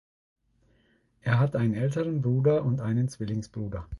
Er 1.21 1.37
hat 1.39 1.55
einen 1.55 1.75
älteren 1.75 2.23
Bruder 2.23 2.63
und 2.65 2.81
einen 2.81 3.07
Zwillingsbruder. 3.07 3.87